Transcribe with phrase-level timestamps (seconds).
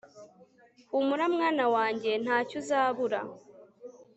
[0.89, 3.19] humura mwana wanjye ntacyo uzabura